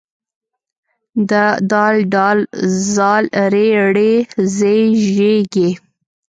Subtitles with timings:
[1.29, 1.31] د
[1.69, 1.73] ډ
[2.93, 2.95] ذ
[3.53, 3.53] ر
[3.95, 3.99] ړ
[4.55, 4.57] ز
[5.13, 5.15] ژ
[5.53, 5.55] ږ